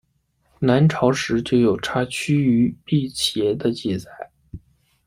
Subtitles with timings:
[0.57, 4.09] 南朝时就有插茱萸辟邪的记载。